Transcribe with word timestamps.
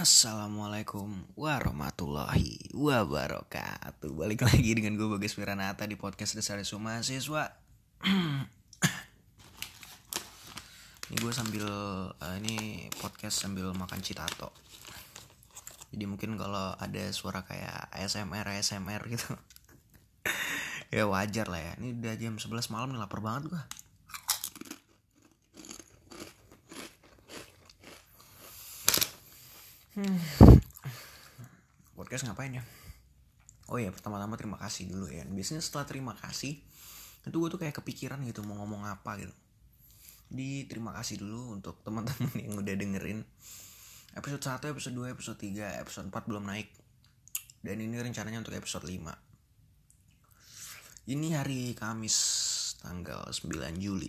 Assalamualaikum 0.00 1.28
warahmatullahi 1.36 2.72
wabarakatuh. 2.72 4.08
Balik 4.16 4.48
lagi 4.48 4.72
dengan 4.72 4.96
gue 4.96 5.04
Bagas 5.04 5.36
Wiranata 5.36 5.84
di 5.84 5.92
podcast 5.92 6.40
Dasar 6.40 6.56
Mahasiswa. 6.80 7.52
Ini 11.12 11.16
gue 11.20 11.32
sambil 11.36 11.68
uh, 12.16 12.34
Ini 12.40 12.88
podcast 12.96 13.44
sambil 13.44 13.76
makan 13.76 14.00
citato. 14.00 14.56
Jadi 15.92 16.08
mungkin 16.08 16.40
kalau 16.40 16.72
ada 16.80 17.12
suara 17.12 17.44
kayak 17.44 17.92
ASMR 17.92 18.56
ASMR 18.56 19.04
gitu. 19.04 19.36
Ya 20.96 21.04
wajar 21.04 21.52
lah 21.52 21.60
ya. 21.60 21.72
Ini 21.76 22.00
udah 22.00 22.16
jam 22.16 22.40
11 22.40 22.72
malam 22.72 22.96
nih 22.96 23.04
lapar 23.04 23.20
banget 23.20 23.52
gue 23.52 23.62
Hmm. 29.98 30.22
Podcast 31.98 32.22
ngapain 32.22 32.54
ya? 32.54 32.62
Oh 33.66 33.74
ya 33.74 33.90
pertama-tama 33.90 34.38
terima 34.38 34.54
kasih 34.54 34.86
dulu 34.86 35.10
ya. 35.10 35.26
Biasanya 35.26 35.58
setelah 35.58 35.82
terima 35.82 36.14
kasih 36.14 36.62
itu 37.26 37.36
gue 37.36 37.50
tuh 37.50 37.58
kayak 37.58 37.82
kepikiran 37.82 38.22
gitu 38.22 38.46
mau 38.46 38.62
ngomong 38.62 38.86
apa 38.86 39.18
gitu. 39.18 39.34
Jadi 40.30 40.70
terima 40.70 40.94
kasih 40.94 41.18
dulu 41.18 41.58
untuk 41.58 41.82
teman-teman 41.82 42.30
yang 42.46 42.54
udah 42.62 42.74
dengerin 42.78 43.26
episode 44.14 44.46
1, 44.62 44.70
episode 44.70 44.94
2, 44.94 45.10
episode 45.10 45.38
3, 45.42 45.82
episode 45.82 46.06
4 46.06 46.30
belum 46.30 46.46
naik. 46.46 46.70
Dan 47.58 47.82
ini 47.82 47.98
rencananya 47.98 48.46
untuk 48.46 48.54
episode 48.54 48.86
5. 48.86 48.94
Ini 51.10 51.28
hari 51.34 51.74
Kamis 51.74 52.16
tanggal 52.78 53.26
9 53.26 53.74
Juli. 53.82 54.06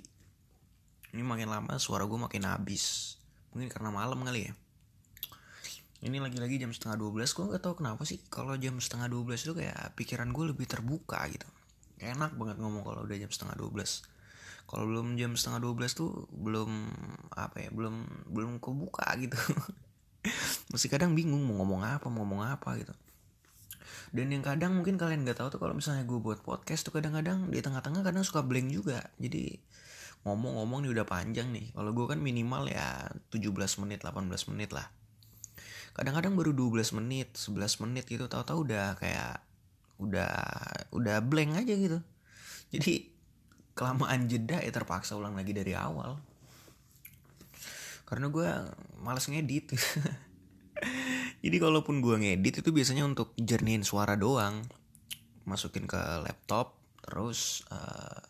Ini 1.18 1.26
makin 1.26 1.50
lama 1.50 1.74
suara 1.82 2.06
gue 2.06 2.22
makin 2.22 2.46
habis. 2.46 3.18
Mungkin 3.58 3.74
karena 3.74 3.90
malam 3.90 4.22
kali 4.22 4.46
ya 4.46 4.54
ini 6.02 6.18
lagi-lagi 6.18 6.58
jam 6.58 6.74
setengah 6.74 6.98
12 6.98 7.30
gue 7.30 7.46
gak 7.54 7.62
tau 7.62 7.78
kenapa 7.78 8.02
sih 8.10 8.18
kalau 8.34 8.58
jam 8.58 8.82
setengah 8.82 9.06
12 9.06 9.46
itu 9.46 9.54
kayak 9.54 9.94
pikiran 9.94 10.34
gue 10.34 10.50
lebih 10.50 10.66
terbuka 10.66 11.22
gitu. 11.30 11.46
Enak 12.02 12.34
banget 12.34 12.58
ngomong 12.58 12.82
kalau 12.82 13.06
udah 13.06 13.18
jam 13.22 13.30
setengah 13.30 13.54
12 13.62 14.10
kalau 14.66 14.88
belum 14.90 15.20
jam 15.20 15.38
setengah 15.38 15.62
12 15.62 15.94
tuh 15.94 16.26
belum 16.34 16.90
apa 17.38 17.58
ya 17.62 17.70
belum 17.70 18.26
belum 18.34 18.58
kebuka 18.58 19.06
gitu. 19.22 19.38
Masih 20.74 20.90
kadang 20.90 21.14
bingung 21.14 21.46
mau 21.46 21.62
ngomong 21.62 21.86
apa 21.86 22.10
mau 22.10 22.26
ngomong 22.26 22.50
apa 22.50 22.82
gitu. 22.82 22.96
Dan 24.10 24.34
yang 24.34 24.42
kadang 24.42 24.74
mungkin 24.74 24.98
kalian 24.98 25.22
gak 25.22 25.38
tahu 25.38 25.54
tuh 25.54 25.60
kalau 25.62 25.78
misalnya 25.78 26.02
gue 26.02 26.18
buat 26.18 26.42
podcast 26.42 26.82
tuh 26.82 26.98
kadang-kadang 26.98 27.54
di 27.54 27.62
tengah-tengah 27.62 28.02
kadang 28.02 28.26
suka 28.26 28.42
blank 28.42 28.74
juga. 28.74 29.06
Jadi 29.22 29.54
ngomong-ngomong 30.26 30.82
nih 30.82 30.92
udah 30.98 31.06
panjang 31.06 31.54
nih. 31.54 31.70
Kalau 31.78 31.94
gue 31.94 32.06
kan 32.10 32.18
minimal 32.18 32.66
ya 32.74 33.06
17 33.30 33.54
menit 33.86 34.02
18 34.02 34.50
menit 34.50 34.74
lah 34.74 34.90
kadang-kadang 35.92 36.34
baru 36.40 36.52
12 36.56 36.98
menit 37.04 37.36
11 37.36 37.84
menit 37.88 38.08
gitu 38.08 38.26
tahu-tahu 38.32 38.64
udah 38.68 38.96
kayak 38.96 39.44
udah 40.02 40.34
udah 40.92 41.22
blank 41.22 41.62
aja 41.62 41.74
gitu. 41.78 42.00
Jadi 42.74 43.12
kelamaan 43.78 44.26
jeda 44.26 44.60
ya 44.60 44.72
terpaksa 44.74 45.16
ulang 45.16 45.38
lagi 45.38 45.54
dari 45.54 45.78
awal. 45.78 46.18
Karena 48.08 48.28
gue 48.28 48.50
males 49.00 49.26
ngedit. 49.30 49.72
Jadi 51.44 51.58
kalaupun 51.58 52.02
gue 52.04 52.16
ngedit 52.18 52.66
itu 52.66 52.70
biasanya 52.74 53.06
untuk 53.08 53.32
jernihin 53.38 53.86
suara 53.86 54.18
doang. 54.18 54.66
Masukin 55.46 55.86
ke 55.86 56.02
laptop 56.26 56.76
terus 57.02 57.66
uh, 57.74 58.22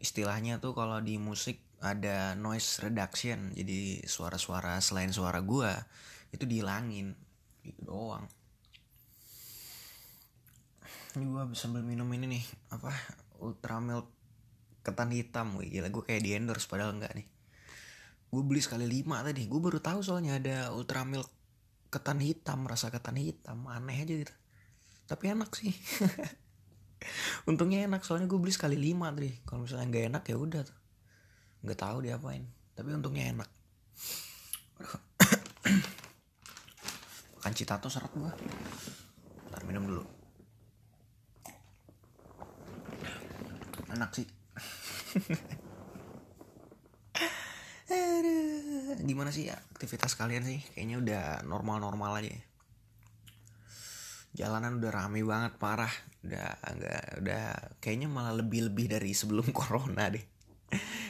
istilahnya 0.00 0.56
tuh 0.58 0.72
kalau 0.72 0.98
di 1.00 1.16
musik 1.18 1.58
ada 1.82 2.38
noise 2.38 2.78
reduction. 2.84 3.50
Jadi 3.56 4.04
suara-suara 4.06 4.78
selain 4.78 5.10
suara 5.10 5.42
gue 5.42 5.72
itu 6.32 6.44
dihilangin. 6.48 7.12
Gitu 7.62 7.80
doang. 7.84 8.26
Ini 11.12 11.28
gue 11.28 11.42
sambil 11.52 11.84
minum 11.84 12.08
ini 12.16 12.40
nih 12.40 12.44
apa 12.72 12.90
ultra 13.44 13.78
milk 13.78 14.08
ketan 14.80 15.12
hitam. 15.12 15.54
Gue 15.60 15.68
gila 15.68 15.92
gue 15.92 16.02
kayak 16.02 16.22
di 16.24 16.32
endorse 16.32 16.66
padahal 16.66 16.96
enggak 16.96 17.12
nih. 17.12 17.28
Gue 18.32 18.42
beli 18.42 18.64
sekali 18.64 18.88
lima 18.88 19.20
tadi. 19.20 19.44
Gue 19.44 19.60
baru 19.60 19.78
tahu 19.78 20.00
soalnya 20.00 20.40
ada 20.40 20.72
ultra 20.72 21.04
milk 21.04 21.28
ketan 21.92 22.18
hitam 22.24 22.64
rasa 22.64 22.88
ketan 22.88 23.20
hitam. 23.20 23.68
Aneh 23.68 24.02
aja 24.02 24.14
gitu. 24.24 24.34
Tapi 25.04 25.36
enak 25.36 25.52
sih. 25.52 25.76
Untungnya 27.50 27.84
enak 27.84 28.02
soalnya 28.08 28.24
gue 28.24 28.40
beli 28.40 28.56
sekali 28.56 28.80
lima 28.80 29.12
tadi. 29.12 29.36
Kalau 29.44 29.68
misalnya 29.68 29.86
nggak 29.92 30.04
enak 30.16 30.24
ya 30.24 30.36
udah 30.40 30.64
nggak 31.62 31.78
tahu 31.78 31.98
diapain. 32.08 32.48
Tapi 32.72 32.88
untungnya 32.88 33.36
enak 33.36 33.50
makan 37.42 37.58
citato 37.58 37.90
seret 37.90 38.14
gua. 38.14 38.30
Ntar 39.50 39.66
minum 39.66 39.82
dulu. 39.82 40.06
Enak 43.90 44.14
sih. 44.14 44.30
Gimana 49.02 49.34
sih 49.34 49.50
aktivitas 49.50 50.14
kalian 50.14 50.46
sih? 50.46 50.62
Kayaknya 50.70 50.96
udah 51.02 51.42
normal-normal 51.42 52.22
aja. 52.22 52.30
Ya. 52.30 52.38
jalanan 54.46 54.78
udah 54.78 54.94
rame 54.94 55.26
banget 55.26 55.58
parah. 55.58 55.90
Udah 56.22 56.46
enggak 56.62 57.26
udah 57.26 57.74
kayaknya 57.82 58.06
malah 58.06 58.38
lebih-lebih 58.38 58.86
dari 58.86 59.10
sebelum 59.18 59.50
corona 59.58 60.06
deh. 60.14 60.22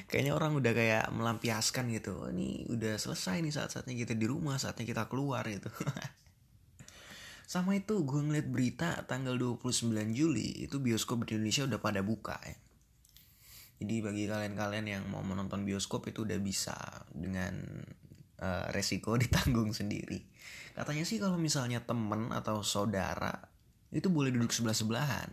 Kayaknya 0.09 0.32
orang 0.32 0.56
udah 0.56 0.72
kayak 0.72 1.12
melampiaskan 1.12 1.92
gitu. 1.92 2.25
Oh, 2.25 2.32
ini 2.32 2.65
udah 2.72 2.97
selesai 2.97 3.44
nih 3.44 3.53
saat-saatnya 3.53 4.00
kita 4.00 4.16
di 4.16 4.25
rumah 4.25 4.56
saatnya 4.56 4.88
kita 4.88 5.12
keluar 5.12 5.44
gitu 5.44 5.69
Sama 7.47 7.76
itu 7.76 8.00
gue 8.03 8.20
ngeliat 8.22 8.48
berita 8.48 9.04
tanggal 9.04 9.36
29 9.36 9.92
Juli 10.16 10.64
itu 10.64 10.80
bioskop 10.80 11.28
di 11.28 11.36
Indonesia 11.36 11.69
udah 11.69 11.80
pada 11.80 12.00
buka 12.00 12.36
ya. 12.42 12.56
Jadi 13.82 13.98
bagi 13.98 14.25
kalian-kalian 14.30 14.86
yang 14.86 15.04
mau 15.10 15.26
menonton 15.26 15.66
bioskop 15.66 16.06
itu 16.06 16.22
udah 16.22 16.38
bisa 16.38 16.75
dengan 17.10 17.82
uh, 18.38 18.66
resiko 18.70 19.19
ditanggung 19.22 19.75
sendiri. 19.75 20.22
Katanya 20.72 21.03
sih 21.03 21.19
kalau 21.19 21.36
misalnya 21.36 21.82
temen 21.82 22.30
atau 22.30 22.62
saudara 22.62 23.34
itu 23.92 24.09
boleh 24.09 24.30
duduk 24.32 24.54
sebelah-sebelahan. 24.54 25.28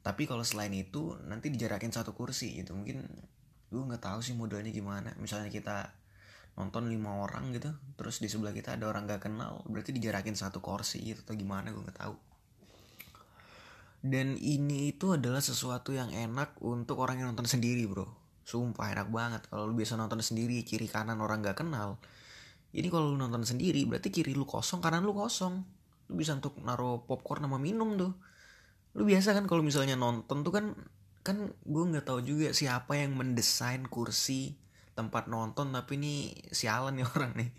Tapi 0.00 0.24
kalau 0.24 0.40
selain 0.46 0.72
itu 0.72 1.12
nanti 1.28 1.52
dijarakin 1.52 1.92
satu 1.92 2.16
kursi 2.16 2.56
gitu. 2.56 2.72
Mungkin 2.72 3.04
gue 3.68 3.82
nggak 3.82 4.00
tahu 4.00 4.24
sih 4.24 4.32
modelnya 4.32 4.72
gimana. 4.72 5.12
Misalnya 5.20 5.52
kita 5.52 5.92
nonton 6.60 6.92
lima 6.92 7.24
orang 7.24 7.56
gitu 7.56 7.72
terus 7.96 8.20
di 8.20 8.28
sebelah 8.28 8.52
kita 8.52 8.76
ada 8.76 8.92
orang 8.92 9.08
gak 9.08 9.24
kenal 9.24 9.64
berarti 9.64 9.96
dijarakin 9.96 10.36
satu 10.36 10.60
kursi 10.60 11.00
gitu 11.00 11.24
atau 11.24 11.32
gimana 11.32 11.72
gue 11.72 11.80
nggak 11.80 12.00
tahu. 12.04 12.16
Dan 14.00 14.36
ini 14.40 14.96
itu 14.96 15.12
adalah 15.12 15.44
sesuatu 15.44 15.92
yang 15.92 16.08
enak 16.08 16.56
untuk 16.64 17.04
orang 17.04 17.20
yang 17.20 17.36
nonton 17.36 17.44
sendiri 17.44 17.84
bro. 17.84 18.08
Sumpah 18.48 18.96
enak 18.96 19.12
banget. 19.12 19.44
Kalau 19.52 19.68
lu 19.68 19.76
biasa 19.76 20.00
nonton 20.00 20.24
sendiri 20.24 20.64
kiri 20.64 20.88
kanan 20.88 21.20
orang 21.20 21.44
gak 21.44 21.60
kenal 21.60 22.00
ini 22.70 22.86
kalau 22.86 23.10
lu 23.10 23.16
nonton 23.18 23.42
sendiri 23.42 23.82
berarti 23.82 24.14
kiri 24.14 24.30
lu 24.30 24.46
kosong 24.46 24.78
kanan 24.78 25.02
lu 25.02 25.10
kosong. 25.10 25.66
Lu 26.06 26.14
bisa 26.14 26.38
untuk 26.38 26.58
naruh 26.62 27.02
popcorn 27.02 27.42
sama 27.42 27.58
minum 27.58 27.98
tuh. 27.98 28.14
Lu 28.94 29.02
biasa 29.02 29.34
kan 29.34 29.50
kalau 29.50 29.66
misalnya 29.66 29.98
nonton 29.98 30.46
tuh 30.46 30.52
kan 30.54 30.66
kan 31.26 31.50
gue 31.50 31.84
nggak 31.84 32.06
tahu 32.06 32.22
juga 32.24 32.54
siapa 32.54 32.96
yang 32.96 33.18
mendesain 33.18 33.84
kursi 33.90 34.56
tempat 35.00 35.32
nonton 35.32 35.72
tapi 35.72 35.96
ini 35.96 36.14
sialan 36.52 37.00
nih 37.00 37.06
orang 37.16 37.32
nih. 37.32 37.50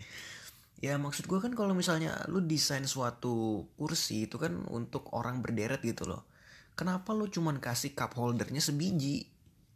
Ya 0.82 0.98
maksud 0.98 1.26
gue 1.30 1.38
kan 1.38 1.54
kalau 1.54 1.74
misalnya 1.74 2.22
lu 2.26 2.42
desain 2.42 2.82
suatu 2.86 3.66
kursi 3.78 4.26
itu 4.30 4.38
kan 4.38 4.66
untuk 4.70 5.10
orang 5.14 5.42
berderet 5.42 5.82
gitu 5.82 6.06
loh. 6.06 6.26
Kenapa 6.74 7.14
lu 7.14 7.30
cuman 7.30 7.58
kasih 7.58 7.94
cup 7.94 8.14
holdernya 8.18 8.58
sebiji? 8.58 9.26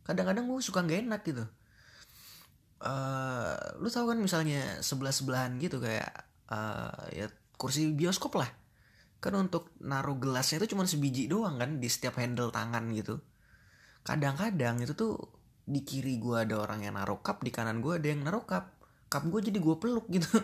Kadang-kadang 0.03 0.50
gue 0.50 0.59
suka 0.62 0.82
nggak 0.82 1.06
enak 1.06 1.22
gitu. 1.26 1.44
Uh, 2.82 3.55
lu 3.82 3.87
tahu 3.91 4.11
kan 4.11 4.19
misalnya 4.19 4.82
sebelah 4.85 5.14
sebelahan 5.14 5.56
gitu 5.62 5.81
kayak 5.81 6.11
uh, 6.50 7.06
ya 7.14 7.31
kursi 7.55 7.94
bioskop 7.94 8.38
lah. 8.38 8.50
Kan 9.23 9.35
untuk 9.38 9.70
naruh 9.82 10.19
gelasnya 10.19 10.62
itu 10.62 10.75
cuma 10.75 10.91
sebiji 10.91 11.31
doang 11.31 11.58
kan 11.58 11.79
di 11.79 11.87
setiap 11.87 12.19
handle 12.19 12.50
tangan 12.50 12.91
gitu. 12.91 13.23
Kadang-kadang 14.02 14.82
itu 14.82 14.94
tuh 14.99 15.36
di 15.67 15.83
kiri 15.83 16.23
gue 16.23 16.47
ada 16.47 16.63
orang 16.63 16.87
yang 16.87 16.95
naruh 16.95 17.19
cup 17.19 17.43
di 17.43 17.51
kanan 17.51 17.83
gue 17.83 17.99
ada 17.99 18.07
yang 18.07 18.23
naruh 18.23 18.47
cup. 18.47 18.71
Cup 19.11 19.27
gue 19.27 19.51
jadi 19.51 19.59
gue 19.59 19.77
peluk 19.83 20.07
gitu. 20.07 20.31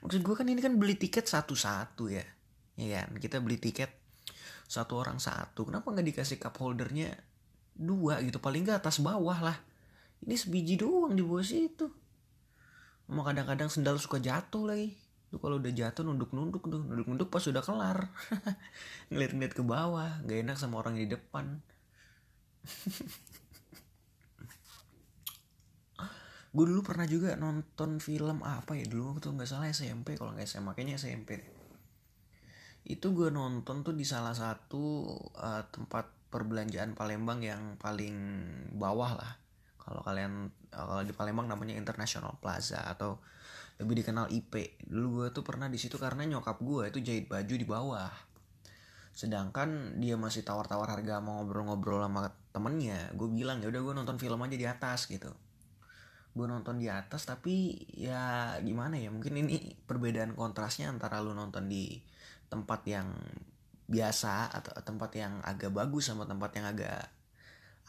Maksud 0.00 0.24
gue 0.24 0.34
kan 0.34 0.48
ini 0.48 0.64
kan 0.64 0.72
beli 0.80 0.96
tiket 0.96 1.28
satu-satu 1.28 2.08
ya. 2.08 2.24
Ya 2.80 3.04
kan? 3.04 3.12
Kita 3.20 3.44
beli 3.44 3.60
tiket 3.60 3.92
satu 4.64 4.96
orang 4.96 5.20
satu. 5.20 5.68
Kenapa 5.68 5.92
nggak 5.92 6.16
dikasih 6.16 6.40
cup 6.40 6.56
holdernya 6.56 7.12
dua 7.76 8.24
gitu? 8.24 8.40
Paling 8.40 8.64
nggak 8.64 8.80
atas 8.80 9.04
bawah 9.04 9.52
lah. 9.52 9.58
Ini 10.24 10.32
sebiji 10.32 10.80
doang 10.80 11.12
di 11.12 11.20
bawah 11.20 11.44
situ. 11.44 11.92
Mau 13.12 13.20
kadang-kadang 13.20 13.68
sendal 13.68 14.00
suka 14.00 14.16
jatuh 14.16 14.64
lagi. 14.64 14.96
Tuh 15.28 15.36
kalau 15.36 15.60
udah 15.60 15.72
jatuh 15.76 16.08
nunduk-nunduk 16.08 16.64
tuh. 16.64 16.80
Nunduk-nunduk 16.80 17.28
pas 17.28 17.44
udah 17.44 17.60
kelar. 17.60 18.08
Ngeliat-ngeliat 19.12 19.52
ke 19.52 19.60
bawah. 19.60 20.24
Gak 20.24 20.40
enak 20.40 20.56
sama 20.56 20.80
orang 20.80 20.96
di 20.96 21.04
depan 21.04 21.60
gue 26.56 26.64
dulu 26.64 26.80
pernah 26.80 27.04
juga 27.04 27.36
nonton 27.36 28.00
film 28.00 28.40
apa 28.42 28.74
ya? 28.74 28.88
Dulu 28.88 29.20
tuh 29.20 29.36
nggak 29.36 29.48
salah 29.48 29.68
SMP 29.70 30.16
kalau 30.16 30.32
nggak 30.32 30.48
SMA 30.48 30.72
kayaknya 30.72 30.96
SMP 30.96 31.56
itu 32.86 33.10
gue 33.10 33.34
nonton 33.34 33.82
tuh 33.82 33.94
di 33.98 34.06
salah 34.06 34.30
satu 34.30 35.10
uh, 35.34 35.62
tempat 35.74 36.06
perbelanjaan 36.30 36.94
Palembang 36.94 37.42
yang 37.42 37.74
paling 37.82 38.14
bawah 38.78 39.18
lah. 39.18 39.32
Kalau 39.82 40.06
kalian 40.06 40.50
kalau 40.70 41.02
di 41.02 41.10
Palembang 41.10 41.50
namanya 41.50 41.74
International 41.74 42.38
Plaza 42.38 42.86
atau 42.86 43.18
lebih 43.82 44.02
dikenal 44.02 44.32
IP 44.32 44.80
dulu 44.88 45.20
gue 45.20 45.26
tuh 45.34 45.44
pernah 45.44 45.68
di 45.68 45.76
situ 45.76 46.00
karena 46.00 46.24
nyokap 46.24 46.56
gue 46.62 46.94
itu 46.94 46.98
jahit 47.02 47.26
baju 47.26 47.54
di 47.58 47.66
bawah. 47.66 48.12
Sedangkan 49.10 49.98
dia 49.98 50.14
masih 50.14 50.46
tawar-tawar 50.46 50.94
harga 50.94 51.18
mau 51.18 51.42
ngobrol-ngobrol 51.42 52.06
sama 52.06 52.30
temennya 52.56 53.12
gue 53.12 53.28
bilang 53.28 53.60
ya 53.60 53.68
udah 53.68 53.84
gue 53.84 53.94
nonton 54.00 54.16
film 54.16 54.40
aja 54.40 54.56
di 54.56 54.64
atas 54.64 55.04
gitu. 55.12 55.28
Gue 56.32 56.48
nonton 56.48 56.80
di 56.80 56.88
atas 56.88 57.28
tapi 57.28 57.84
ya 57.92 58.56
gimana 58.64 58.96
ya 58.96 59.12
mungkin 59.12 59.36
ini 59.36 59.76
perbedaan 59.84 60.32
kontrasnya 60.32 60.88
antara 60.88 61.20
lu 61.20 61.36
nonton 61.36 61.68
di 61.68 62.00
tempat 62.48 62.80
yang 62.88 63.12
biasa 63.84 64.56
atau 64.56 64.72
tempat 64.80 65.12
yang 65.20 65.44
agak 65.44 65.68
bagus 65.68 66.08
sama 66.08 66.24
tempat 66.24 66.56
yang 66.56 66.66
agak 66.72 67.12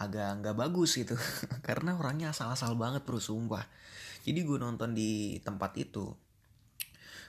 agak 0.04 0.44
nggak 0.44 0.56
bagus 0.60 1.00
gitu. 1.00 1.16
Karena 1.68 1.96
orangnya 1.96 2.36
asal-asal 2.36 2.76
banget 2.76 3.08
bro 3.08 3.24
sumpah. 3.24 3.64
Jadi 4.28 4.44
gue 4.44 4.60
nonton 4.60 4.92
di 4.92 5.40
tempat 5.40 5.72
itu 5.80 6.12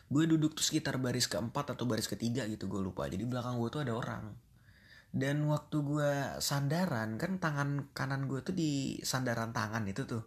gue 0.08 0.24
duduk 0.24 0.56
tuh 0.56 0.64
sekitar 0.64 0.96
baris 0.96 1.28
keempat 1.28 1.76
atau 1.76 1.84
baris 1.84 2.10
ketiga 2.10 2.42
gitu 2.50 2.66
gue 2.66 2.82
lupa. 2.82 3.06
Jadi 3.06 3.22
belakang 3.22 3.62
gue 3.62 3.68
tuh 3.70 3.86
ada 3.86 3.94
orang 3.94 4.47
dan 5.08 5.40
waktu 5.48 5.76
gue 5.80 6.10
sandaran 6.44 7.16
kan 7.16 7.40
tangan 7.40 7.88
kanan 7.96 8.28
gue 8.28 8.44
tuh 8.44 8.52
di 8.52 9.00
sandaran 9.00 9.56
tangan 9.56 9.88
itu 9.88 10.04
tuh. 10.04 10.24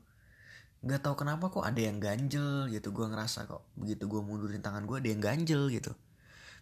Nggak 0.82 1.06
tahu 1.06 1.16
kenapa 1.22 1.54
kok 1.54 1.62
ada 1.62 1.78
yang 1.78 2.02
ganjel 2.02 2.66
gitu. 2.74 2.90
Gue 2.90 3.06
ngerasa 3.06 3.46
kok 3.46 3.70
begitu 3.78 4.10
gue 4.10 4.22
mundurin 4.26 4.66
tangan 4.66 4.90
gue 4.90 4.98
ada 4.98 5.10
yang 5.14 5.22
ganjel 5.22 5.70
gitu. 5.70 5.94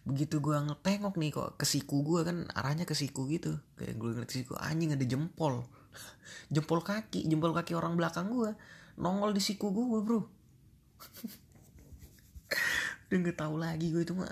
Begitu 0.04 0.36
gue 0.40 0.52
ngetengok 0.52 1.16
nih 1.16 1.30
kok 1.32 1.56
ke 1.56 1.64
siku 1.64 2.04
gue 2.04 2.20
kan 2.28 2.44
arahnya 2.52 2.84
ke 2.84 2.92
siku 2.92 3.24
gitu. 3.32 3.56
Kayak 3.80 3.96
gue 3.96 4.10
ngeliat 4.12 4.32
siku 4.32 4.52
anjing 4.60 4.92
ada 4.92 5.04
jempol. 5.08 5.64
Jempol 6.54 6.84
kaki 6.84 7.26
jempol 7.26 7.56
kaki 7.56 7.74
orang 7.74 7.96
belakang 7.96 8.30
gue 8.30 8.52
nongol 9.00 9.32
di 9.32 9.40
siku 9.40 9.72
gue 9.72 10.00
bro. 10.04 10.20
Udah 13.08 13.16
nggak 13.16 13.38
tahu 13.40 13.56
lagi 13.56 13.88
gue 13.88 14.04
itu 14.04 14.12
mah. 14.12 14.28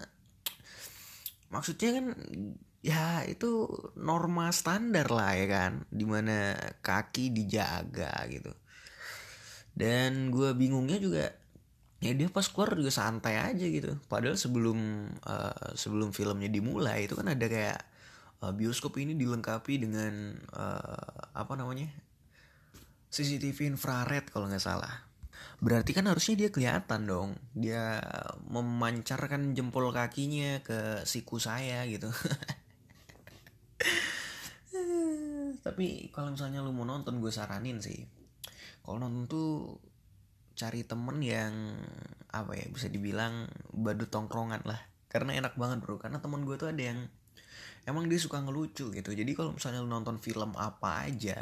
Maksudnya 1.49 1.97
kan 1.97 2.07
ya 2.79 3.27
itu 3.27 3.67
norma 3.99 4.55
standar 4.55 5.11
lah 5.11 5.35
ya 5.35 5.47
kan? 5.51 5.73
Di 5.91 6.05
mana 6.07 6.55
kaki 6.83 7.35
dijaga 7.35 8.13
gitu. 8.31 8.53
Dan 9.75 10.31
gue 10.35 10.55
bingungnya 10.55 10.99
juga 10.99 11.25
ya 11.99 12.15
dia 12.15 12.31
pas 12.31 12.47
keluar 12.47 12.79
juga 12.79 12.91
santai 12.95 13.39
aja 13.39 13.67
gitu. 13.67 13.99
Padahal 14.07 14.39
sebelum 14.39 14.79
uh, 15.27 15.75
sebelum 15.75 16.15
filmnya 16.15 16.51
dimulai 16.51 17.07
itu 17.11 17.19
kan 17.19 17.31
ada 17.31 17.47
kayak 17.47 17.79
uh, 18.43 18.55
bioskop 18.55 18.99
ini 18.99 19.19
dilengkapi 19.19 19.75
dengan 19.83 20.39
uh, 20.55 21.31
apa 21.35 21.55
namanya? 21.59 21.91
CCTV 23.09 23.75
infrared 23.75 24.31
kalau 24.31 24.47
nggak 24.47 24.63
salah. 24.63 25.09
Berarti 25.59 25.91
kan 25.91 26.07
harusnya 26.07 26.47
dia 26.47 26.51
kelihatan 26.55 27.11
dong. 27.11 27.31
Dia 27.51 27.99
memancarkan 28.47 29.59
jempol 29.59 29.91
kakinya 29.91 30.63
ke 30.63 31.03
siku 31.03 31.43
saya 31.43 31.83
gitu 31.91 32.11
tapi 35.69 36.09
kalau 36.09 36.33
misalnya 36.33 36.65
lu 36.65 36.73
mau 36.73 36.89
nonton 36.89 37.21
gue 37.21 37.29
saranin 37.29 37.77
sih. 37.85 38.09
Kalau 38.81 38.97
nonton 38.97 39.29
tuh 39.29 39.77
cari 40.57 40.81
temen 40.89 41.21
yang 41.21 41.77
apa 42.33 42.57
ya 42.57 42.65
bisa 42.73 42.89
dibilang 42.89 43.45
badut 43.77 44.09
tongkrongan 44.09 44.65
lah. 44.65 44.81
Karena 45.13 45.37
enak 45.37 45.61
banget 45.61 45.85
bro. 45.85 46.01
Karena 46.01 46.25
temen 46.25 46.49
gue 46.49 46.57
tuh 46.57 46.73
ada 46.73 46.81
yang 46.81 47.05
emang 47.85 48.09
dia 48.09 48.17
suka 48.17 48.41
ngelucu 48.41 48.89
gitu. 48.97 49.11
Jadi 49.13 49.29
kalau 49.37 49.53
misalnya 49.53 49.85
lu 49.85 49.93
nonton 49.93 50.17
film 50.17 50.57
apa 50.57 51.05
aja 51.05 51.37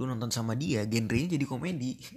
lu 0.00 0.08
nonton 0.08 0.32
sama 0.32 0.56
dia 0.58 0.82
genrenya 0.90 1.38
jadi 1.38 1.46
komedi. 1.46 2.02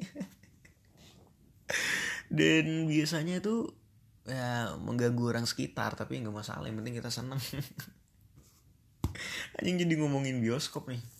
Dan 2.41 2.89
biasanya 2.89 3.37
tuh 3.45 3.69
ya 4.25 4.73
mengganggu 4.81 5.29
orang 5.29 5.45
sekitar 5.45 5.93
tapi 5.93 6.25
nggak 6.25 6.33
masalah. 6.33 6.65
Yang 6.65 6.81
penting 6.81 6.95
kita 6.97 7.13
seneng. 7.13 7.37
Anjing 9.61 9.77
jadi 9.77 9.93
ngomongin 10.01 10.41
bioskop 10.41 10.89
nih 10.89 11.14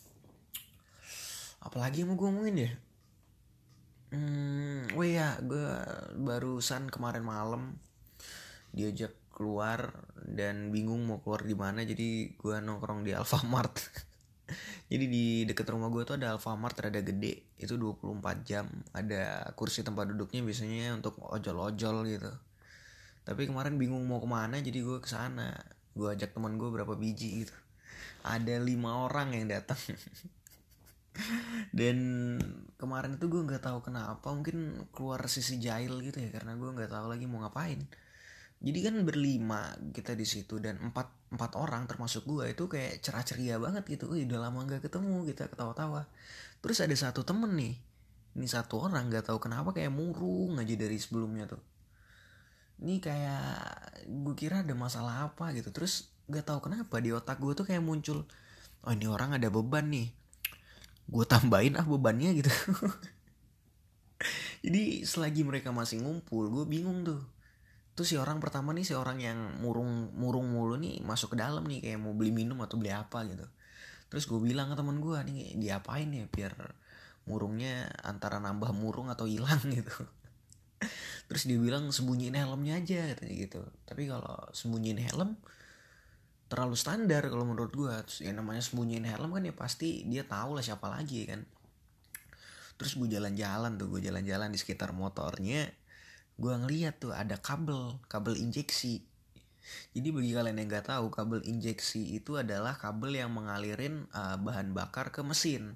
apalagi 1.75 2.07
yang 2.07 2.15
mau 2.15 2.15
gue 2.15 2.27
ngomongin 2.31 2.57
ya? 2.63 2.71
Hmm, 4.15 4.87
oh 4.95 5.03
iya, 5.03 5.35
gue 5.43 5.75
barusan 6.23 6.87
kemarin 6.87 7.19
malam 7.19 7.75
diajak 8.71 9.11
keluar 9.35 9.91
dan 10.23 10.71
bingung 10.71 11.03
mau 11.03 11.19
keluar 11.19 11.43
di 11.43 11.51
mana 11.51 11.83
jadi 11.83 12.31
gue 12.31 12.55
nongkrong 12.63 13.03
di 13.03 13.11
Alfamart. 13.11 13.75
jadi 14.91 15.03
di 15.03 15.43
deket 15.43 15.67
rumah 15.67 15.91
gue 15.91 16.07
tuh 16.07 16.15
ada 16.15 16.39
Alfamart 16.39 16.79
rada 16.79 17.03
gede. 17.03 17.43
Itu 17.59 17.75
24 17.75 18.47
jam. 18.47 18.71
Ada 18.95 19.51
kursi 19.59 19.83
tempat 19.83 20.15
duduknya 20.15 20.47
biasanya 20.47 20.95
untuk 20.95 21.19
ojol-ojol 21.19 22.07
gitu. 22.07 22.31
Tapi 23.27 23.51
kemarin 23.51 23.75
bingung 23.75 24.07
mau 24.07 24.23
ke 24.23 24.29
mana 24.31 24.63
jadi 24.63 24.79
gue 24.79 25.03
ke 25.03 25.11
sana 25.11 25.51
gue 25.91 26.07
ajak 26.07 26.31
teman 26.31 26.55
gue 26.55 26.71
berapa 26.71 26.95
biji 26.95 27.43
gitu. 27.43 27.55
Ada 28.23 28.63
lima 28.63 29.11
orang 29.11 29.35
yang 29.35 29.51
datang 29.51 29.75
dan 31.79 31.97
kemarin 32.75 33.15
itu 33.15 33.25
gue 33.31 33.41
nggak 33.43 33.63
tahu 33.63 33.79
kenapa 33.83 34.27
mungkin 34.31 34.87
keluar 34.91 35.23
sisi 35.31 35.59
jahil 35.59 35.99
gitu 36.03 36.19
ya 36.19 36.29
karena 36.31 36.55
gue 36.59 36.69
nggak 36.69 36.91
tahu 36.91 37.05
lagi 37.11 37.25
mau 37.27 37.43
ngapain. 37.43 37.79
Jadi 38.65 38.79
kan 38.81 38.95
berlima 39.03 39.75
kita 39.91 40.15
di 40.15 40.23
situ 40.23 40.57
dan 40.63 40.79
empat 40.79 41.11
empat 41.35 41.51
orang 41.59 41.85
termasuk 41.85 42.23
gue 42.23 42.55
itu 42.55 42.65
kayak 42.71 43.03
cerah 43.03 43.23
ceria 43.23 43.55
banget 43.59 43.83
gitu. 43.85 44.11
Wih, 44.11 44.25
udah 44.25 44.49
lama 44.49 44.63
nggak 44.63 44.87
ketemu 44.87 45.27
kita 45.27 45.51
ketawa-tawa. 45.51 46.07
Terus 46.63 46.77
ada 46.81 46.95
satu 46.95 47.21
temen 47.27 47.51
nih 47.53 47.75
ini 48.35 48.47
satu 48.51 48.83
orang 48.83 49.07
nggak 49.11 49.31
tahu 49.31 49.39
kenapa 49.39 49.71
kayak 49.71 49.91
murung 49.91 50.59
aja 50.59 50.75
dari 50.75 50.97
sebelumnya 50.99 51.47
tuh. 51.47 51.61
Ini 52.83 52.99
kayak 52.99 53.47
gue 54.07 54.35
kira 54.35 54.63
ada 54.63 54.75
masalah 54.75 55.31
apa 55.31 55.51
gitu. 55.55 55.71
Terus 55.71 56.11
nggak 56.25 56.45
tahu 56.47 56.59
kenapa 56.71 56.97
di 56.99 57.13
otak 57.13 57.37
gue 57.37 57.53
tuh 57.53 57.67
kayak 57.69 57.85
muncul 57.85 58.25
oh 58.85 58.91
ini 58.93 59.05
orang 59.09 59.37
ada 59.37 59.49
beban 59.49 59.89
nih 59.89 60.09
gue 61.05 61.25
tambahin 61.25 61.77
ah 61.77 61.85
bebannya 61.85 62.33
gitu. 62.37 62.49
Jadi 64.65 65.05
selagi 65.05 65.45
mereka 65.45 65.69
masih 65.69 66.01
ngumpul 66.01 66.49
gue 66.49 66.65
bingung 66.65 67.05
tuh. 67.05 67.21
Tuh 67.95 68.03
si 68.03 68.19
orang 68.19 68.41
pertama 68.41 68.75
nih 68.75 68.83
si 68.83 68.93
orang 68.97 69.21
yang 69.21 69.39
murung 69.61 70.11
murung 70.17 70.51
mulu 70.51 70.75
nih 70.75 70.99
masuk 71.05 71.33
ke 71.33 71.37
dalam 71.39 71.63
nih 71.63 71.79
kayak 71.85 71.99
mau 72.01 72.11
beli 72.11 72.33
minum 72.33 72.57
atau 72.65 72.81
beli 72.81 72.91
apa 72.91 73.23
gitu. 73.29 73.45
Terus 74.09 74.25
gue 74.25 74.41
bilang 74.41 74.73
ke 74.73 74.75
teman 74.75 74.97
gue 74.99 75.17
nih 75.29 75.55
diapain 75.61 76.09
ya 76.09 76.25
biar 76.27 76.53
murungnya 77.25 77.89
antara 78.05 78.37
nambah 78.41 78.73
murung 78.73 79.13
atau 79.13 79.29
hilang 79.29 79.61
gitu. 79.77 79.93
Terus 81.25 81.43
dia 81.49 81.57
bilang 81.57 81.89
sembunyiin 81.89 82.37
helmnya 82.37 82.81
aja 82.81 83.13
katanya 83.13 83.35
gitu. 83.37 83.61
Tapi 83.85 84.09
kalau 84.09 84.35
sembunyiin 84.51 85.01
helm 85.01 85.37
terlalu 86.45 86.77
standar 86.77 87.25
kalau 87.25 87.45
menurut 87.45 87.73
gue 87.73 87.93
yang 88.21 88.37
namanya 88.37 88.61
sembunyiin 88.61 89.05
helm 89.05 89.33
kan 89.33 89.43
ya 89.43 89.53
pasti 89.53 90.05
dia 90.05 90.23
tahu 90.25 90.57
lah 90.57 90.63
siapa 90.65 90.87
lagi 90.89 91.25
kan. 91.25 91.41
Terus 92.75 92.99
gue 92.99 93.07
jalan-jalan 93.07 93.79
tuh 93.79 93.87
gue 93.89 94.01
jalan-jalan 94.03 94.51
di 94.51 94.59
sekitar 94.59 94.91
motornya 94.91 95.71
gue 96.35 96.51
ngeliat 96.51 96.99
tuh 96.99 97.15
ada 97.15 97.39
kabel 97.39 97.97
kabel 98.11 98.35
injeksi. 98.37 99.01
Jadi 99.97 100.13
bagi 100.13 100.31
kalian 100.35 100.61
yang 100.61 100.69
nggak 100.69 100.93
tahu 100.93 101.09
kabel 101.09 101.41
injeksi 101.41 102.13
itu 102.13 102.37
adalah 102.37 102.77
kabel 102.77 103.17
yang 103.17 103.33
mengalirin 103.33 104.05
uh, 104.13 104.37
bahan 104.37 104.75
bakar 104.77 105.09
ke 105.09 105.25
mesin. 105.25 105.73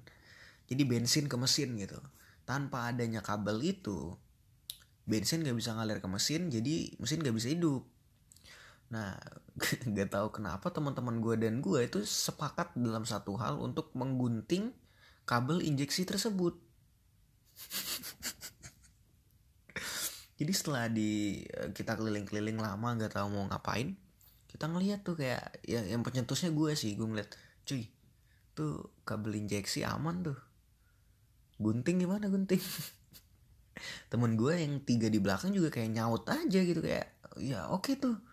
Jadi 0.70 0.82
bensin 0.86 1.26
ke 1.26 1.34
mesin 1.34 1.74
gitu. 1.74 1.98
Tanpa 2.46 2.86
adanya 2.94 3.18
kabel 3.18 3.58
itu 3.66 4.14
bensin 5.10 5.42
gak 5.42 5.58
bisa 5.58 5.74
ngalir 5.74 5.98
ke 5.98 6.06
mesin 6.06 6.46
jadi 6.54 6.94
mesin 7.02 7.18
gak 7.26 7.34
bisa 7.34 7.50
hidup 7.50 7.82
Nah, 8.90 9.14
gak 9.96 10.10
tahu 10.10 10.34
kenapa 10.34 10.74
teman-teman 10.74 11.22
gue 11.22 11.38
dan 11.38 11.62
gue 11.62 11.86
itu 11.86 12.02
sepakat 12.02 12.74
dalam 12.74 13.06
satu 13.06 13.38
hal 13.38 13.62
untuk 13.62 13.94
menggunting 13.94 14.74
kabel 15.22 15.62
injeksi 15.62 16.02
tersebut. 16.02 16.58
Jadi 20.42 20.52
setelah 20.56 20.90
di 20.90 21.44
eh, 21.46 21.70
kita 21.70 21.94
keliling-keliling 21.94 22.58
lama 22.58 22.98
gak 22.98 23.14
tahu 23.14 23.30
mau 23.30 23.46
ngapain, 23.46 23.94
kita 24.50 24.66
ngeliat 24.66 25.06
tuh 25.06 25.14
kayak 25.14 25.62
ya 25.62 25.86
yang 25.86 26.02
pencetusnya 26.02 26.50
gue 26.50 26.74
sih 26.74 26.98
gue 26.98 27.06
ngeliat, 27.06 27.30
cuy, 27.62 27.86
tuh 28.58 28.90
kabel 29.06 29.38
injeksi 29.38 29.86
aman 29.86 30.26
tuh. 30.26 30.38
Gunting 31.62 32.02
gimana 32.02 32.26
gunting? 32.26 32.58
Temen 34.10 34.34
gue 34.34 34.58
yang 34.58 34.82
tiga 34.82 35.06
di 35.06 35.22
belakang 35.22 35.54
juga 35.54 35.70
kayak 35.70 35.94
nyaut 35.94 36.26
aja 36.26 36.58
gitu 36.58 36.82
kayak, 36.82 37.06
ya 37.38 37.70
oke 37.70 37.86
okay 37.86 37.94
tuh 38.00 38.29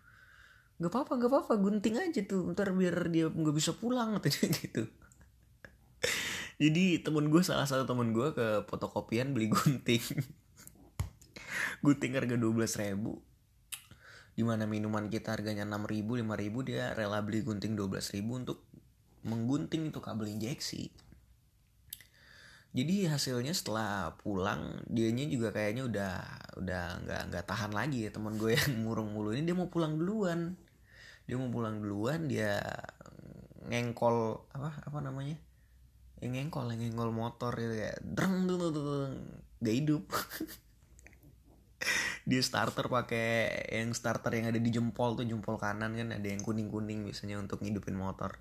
nggak 0.77 0.93
apa-apa 0.93 1.13
nggak 1.17 1.31
apa-apa 1.33 1.53
gunting 1.57 1.97
aja 1.97 2.21
tuh 2.21 2.53
ntar 2.53 2.69
biar 2.69 3.09
dia 3.09 3.33
nggak 3.33 3.55
bisa 3.57 3.73
pulang 3.73 4.13
katanya 4.21 4.49
gitu. 4.53 4.83
Jadi 6.57 7.05
temen 7.05 7.29
gue 7.29 7.41
salah 7.45 7.69
satu 7.69 7.85
temen 7.85 8.13
gue 8.17 8.33
ke 8.33 8.65
fotokopian 8.65 9.29
beli 9.33 9.53
gunting. 9.53 10.01
Gunting 11.85 12.17
harga 12.17 12.33
dua 12.33 12.49
belas 12.49 12.73
ribu. 12.81 13.21
Di 14.33 14.41
mana 14.41 14.65
minuman 14.65 15.05
kita 15.05 15.37
harganya 15.37 15.69
enam 15.69 15.85
ribu 15.85 16.17
lima 16.17 16.33
ribu 16.33 16.65
dia 16.65 16.97
rela 16.97 17.21
beli 17.21 17.45
gunting 17.45 17.77
dua 17.77 17.85
belas 17.85 18.09
ribu 18.09 18.41
untuk 18.41 18.65
menggunting 19.21 19.93
itu 19.93 20.01
kabel 20.01 20.33
injeksi. 20.33 20.89
Jadi 22.73 23.05
hasilnya 23.05 23.53
setelah 23.53 24.17
pulang 24.17 24.81
dianya 24.89 25.29
juga 25.29 25.53
kayaknya 25.53 25.85
udah 25.85 26.13
udah 26.57 26.83
nggak 27.05 27.21
nggak 27.33 27.45
tahan 27.45 27.69
lagi 27.73 28.05
ya 28.05 28.13
teman 28.13 28.33
gue 28.41 28.57
yang 28.57 28.81
murung 28.81 29.13
mulu 29.13 29.29
ini. 29.29 29.45
Dia 29.45 29.53
mau 29.53 29.69
pulang 29.69 29.93
duluan 29.93 30.57
dia 31.27 31.35
mau 31.35 31.51
pulang 31.51 31.83
duluan 31.83 32.25
dia 32.31 32.63
ngengkol 33.67 34.47
apa 34.55 34.79
apa 34.87 34.99
namanya? 35.03 35.35
Yang 36.23 36.31
ngengkol 36.39 36.65
yang 36.71 36.81
ngengkol 36.87 37.11
motor 37.11 37.51
gitu 37.59 37.75
ya 37.75 37.91
dreng 37.99 38.47
dreng 38.47 38.71
dreng 38.71 39.13
gak 39.59 39.75
hidup. 39.75 40.03
Dia 42.27 42.43
starter 42.43 42.91
pakai 42.91 43.47
yang 43.71 43.95
starter 43.95 44.35
yang 44.35 44.51
ada 44.51 44.59
di 44.59 44.67
jempol 44.67 45.15
tuh 45.15 45.23
jempol 45.23 45.55
kanan 45.55 45.95
kan 45.95 46.11
ada 46.11 46.27
yang 46.27 46.43
kuning 46.43 46.67
kuning 46.67 47.07
biasanya 47.07 47.39
untuk 47.39 47.63
ngidupin 47.63 47.95
motor. 47.95 48.35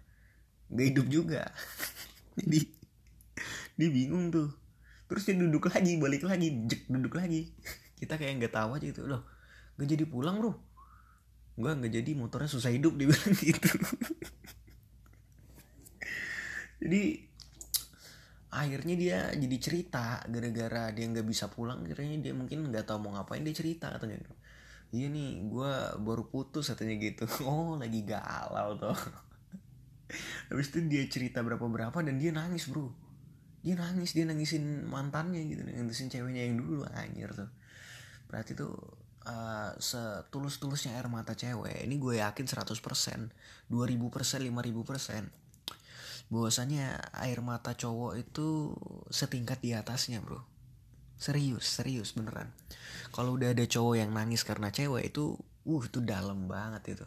Gak 0.72 0.86
hidup 0.90 1.06
juga. 1.06 1.46
Jadi 2.38 2.66
dia 3.78 3.88
bingung 3.92 4.34
tuh. 4.34 4.50
Terus 5.06 5.22
dia 5.22 5.38
duduk 5.38 5.70
lagi 5.70 6.00
balik 6.02 6.26
lagi 6.26 6.66
jek 6.66 6.90
duduk 6.90 7.14
lagi. 7.14 7.54
Kita 7.94 8.18
kayak 8.18 8.42
nggak 8.42 8.54
tahu 8.58 8.74
aja 8.74 8.86
itu 8.90 9.06
loh 9.06 9.36
gak 9.76 9.88
jadi 9.92 10.04
pulang 10.08 10.40
bro 10.40 10.56
gue 11.56 11.70
nggak 11.72 11.92
jadi 11.92 12.10
motornya 12.12 12.50
susah 12.52 12.68
hidup 12.68 13.00
dia 13.00 13.08
bilang 13.08 13.32
gitu. 13.48 13.70
Jadi 16.76 17.02
akhirnya 18.52 18.94
dia 18.96 19.18
jadi 19.36 19.56
cerita 19.60 20.24
gara-gara 20.28 20.88
dia 20.92 21.04
nggak 21.12 21.26
bisa 21.28 21.52
pulang 21.52 21.84
akhirnya 21.84 22.16
dia 22.20 22.32
mungkin 22.32 22.72
nggak 22.72 22.88
tahu 22.88 23.08
mau 23.08 23.16
ngapain 23.16 23.40
dia 23.40 23.56
cerita 23.56 23.88
katanya. 23.96 24.20
Iya 24.92 25.10
nih 25.10 25.48
gue 25.48 25.72
baru 26.04 26.28
putus 26.28 26.68
katanya 26.72 26.94
gitu. 27.00 27.24
Oh 27.48 27.80
lagi 27.80 28.04
galau 28.04 28.76
tuh 28.76 28.96
habis 30.46 30.70
itu 30.70 30.78
dia 30.86 31.02
cerita 31.10 31.42
berapa 31.42 31.66
berapa 31.66 31.98
dan 32.04 32.20
dia 32.20 32.30
nangis 32.30 32.70
bro. 32.70 32.92
Dia 33.66 33.74
nangis 33.74 34.14
dia 34.14 34.22
nangisin 34.22 34.86
mantannya 34.86 35.42
gitu 35.42 35.66
nangisin 35.66 36.06
ceweknya 36.06 36.46
yang 36.46 36.62
dulu 36.62 36.86
anjir 36.86 37.32
tuh. 37.34 37.50
Berarti 38.30 38.54
tuh 38.54 38.76
uh, 39.26 39.74
setulus-tulusnya 39.76 40.94
air 40.96 41.10
mata 41.10 41.34
cewek 41.34 41.84
ini 41.84 41.98
gue 41.98 42.22
yakin 42.22 42.46
100% 42.46 42.72
2000% 42.72 43.28
5000% 43.68 45.46
bahwasanya 46.26 46.98
air 47.22 47.38
mata 47.42 47.74
cowok 47.74 48.18
itu 48.18 48.74
setingkat 49.10 49.62
di 49.62 49.74
atasnya 49.78 50.18
bro. 50.18 50.42
Serius 51.16 51.64
serius 51.64 52.12
beneran. 52.18 52.50
Kalau 53.14 53.38
udah 53.38 53.54
ada 53.54 53.62
cowok 53.62 53.94
yang 53.94 54.10
nangis 54.10 54.42
karena 54.42 54.74
cewek 54.74 55.14
itu 55.14 55.38
uh 55.66 55.82
itu 55.86 56.02
dalam 56.02 56.50
banget 56.50 56.98
itu. 56.98 57.06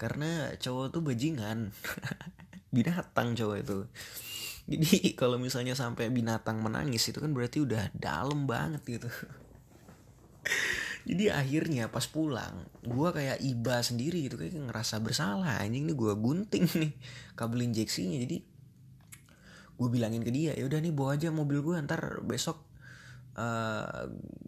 Karena 0.00 0.56
cowok 0.56 0.86
tuh 0.96 1.02
bajingan. 1.04 1.68
Binatang 2.74 3.36
cowok 3.36 3.56
itu. 3.60 3.78
Jadi 4.70 4.90
kalau 5.20 5.36
misalnya 5.36 5.74
sampai 5.74 6.08
binatang 6.08 6.62
menangis 6.62 7.10
itu 7.10 7.18
kan 7.18 7.34
berarti 7.34 7.60
udah 7.66 7.90
dalam 7.90 8.46
banget 8.46 8.82
gitu 8.86 9.10
jadi 11.08 11.36
akhirnya 11.36 11.88
pas 11.88 12.04
pulang 12.08 12.66
gue 12.84 13.08
kayak 13.12 13.40
iba 13.44 13.80
sendiri 13.80 14.28
gitu 14.28 14.36
kayak 14.36 14.56
ngerasa 14.56 15.00
bersalah 15.00 15.60
anjing 15.60 15.88
nih 15.88 15.96
gue 15.96 16.12
gunting 16.16 16.64
nih 16.66 16.92
kabel 17.38 17.64
injeksinya 17.64 18.20
jadi 18.24 18.38
gue 19.80 19.88
bilangin 19.88 20.20
ke 20.20 20.32
dia 20.32 20.52
ya 20.52 20.68
udah 20.68 20.80
nih 20.80 20.92
bawa 20.92 21.16
aja 21.16 21.32
mobil 21.32 21.64
gue 21.64 21.76
ntar 21.80 22.20
besok 22.24 22.70
uh, 23.40 24.06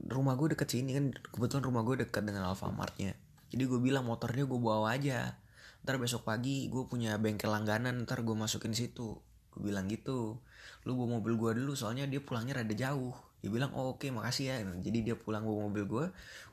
rumah 0.09 0.35
gue 0.37 0.52
deket 0.56 0.68
sini. 0.68 0.97
Kan 0.97 1.16
kebetulan 1.16 1.64
rumah 1.64 1.82
gue 1.87 2.04
deket 2.04 2.23
dengan 2.25 2.49
Alfamartnya. 2.50 3.16
Jadi 3.52 3.62
gue 3.68 3.80
bilang 3.80 4.09
motornya 4.09 4.44
gue 4.49 4.61
bawa 4.61 4.97
aja. 4.97 5.37
Ntar 5.82 5.99
besok 5.99 6.28
pagi 6.28 6.71
gue 6.71 6.85
punya 6.87 7.18
bengkel 7.18 7.50
langganan 7.50 8.04
ntar 8.04 8.25
gue 8.25 8.37
masukin 8.37 8.73
situ. 8.73 9.21
Gue 9.52 9.61
bilang 9.61 9.88
gitu 9.88 10.40
lu 10.82 10.99
bawa 10.99 11.18
mobil 11.18 11.38
gue 11.38 11.50
dulu 11.62 11.78
soalnya 11.78 12.11
dia 12.11 12.18
pulangnya 12.18 12.59
rada 12.62 12.75
jauh 12.75 13.14
dia 13.42 13.50
bilang 13.50 13.75
oh 13.75 13.99
oke 13.99 14.06
okay, 14.06 14.11
makasih 14.14 14.54
ya. 14.54 14.56
Jadi 14.62 14.99
dia 15.02 15.18
pulang 15.18 15.42
bawa 15.42 15.66
mobil 15.66 15.84
gue 15.84 16.06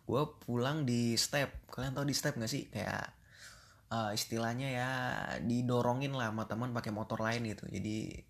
gue 0.10 0.22
pulang 0.41 0.89
di 0.89 1.13
step. 1.15 1.69
Kalian 1.69 1.93
tahu 1.93 2.10
di 2.10 2.15
step 2.17 2.34
gak 2.34 2.50
sih? 2.50 2.65
Kayak 2.74 3.13
uh, 3.93 4.10
istilahnya 4.10 4.67
ya 4.74 4.89
didorongin 5.46 6.17
lah 6.17 6.34
sama 6.34 6.50
teman 6.50 6.74
pakai 6.74 6.89
motor 6.89 7.22
lain 7.22 7.46
gitu. 7.46 7.69
Jadi 7.69 8.25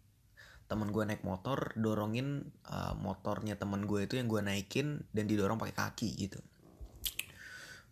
teman 0.68 0.92
gue 0.92 1.02
naik 1.02 1.24
motor 1.24 1.74
dorongin 1.80 2.46
uh, 2.70 2.94
motornya 3.00 3.56
teman 3.58 3.88
gue 3.88 4.06
itu 4.06 4.20
yang 4.20 4.28
gue 4.28 4.44
naikin 4.44 5.08
dan 5.16 5.26
didorong 5.26 5.56
pakai 5.56 5.76
kaki 5.80 6.10
gitu. 6.20 6.44